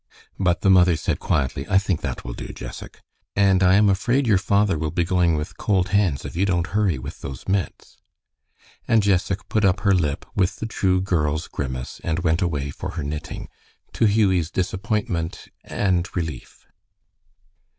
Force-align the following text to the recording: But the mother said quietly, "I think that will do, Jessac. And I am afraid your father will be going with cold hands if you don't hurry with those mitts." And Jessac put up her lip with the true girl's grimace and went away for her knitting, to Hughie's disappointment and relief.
But 0.39 0.61
the 0.61 0.69
mother 0.71 0.95
said 0.95 1.19
quietly, 1.19 1.67
"I 1.69 1.77
think 1.77 2.01
that 2.01 2.25
will 2.25 2.33
do, 2.33 2.47
Jessac. 2.47 3.03
And 3.35 3.61
I 3.61 3.75
am 3.75 3.87
afraid 3.87 4.25
your 4.25 4.39
father 4.39 4.75
will 4.79 4.89
be 4.89 5.03
going 5.03 5.35
with 5.35 5.57
cold 5.57 5.89
hands 5.89 6.25
if 6.25 6.35
you 6.35 6.43
don't 6.43 6.65
hurry 6.73 6.97
with 6.97 7.21
those 7.21 7.47
mitts." 7.47 7.99
And 8.87 9.03
Jessac 9.03 9.47
put 9.47 9.63
up 9.63 9.81
her 9.81 9.93
lip 9.93 10.25
with 10.35 10.55
the 10.55 10.65
true 10.65 11.01
girl's 11.01 11.47
grimace 11.47 12.01
and 12.03 12.17
went 12.17 12.41
away 12.41 12.71
for 12.71 12.93
her 12.93 13.03
knitting, 13.03 13.47
to 13.93 14.05
Hughie's 14.07 14.49
disappointment 14.49 15.49
and 15.63 16.09
relief. 16.15 16.65